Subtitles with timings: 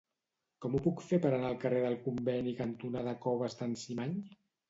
[0.63, 4.19] Com ho puc fer per anar al carrer Conveni cantonada Coves d'en Cimany?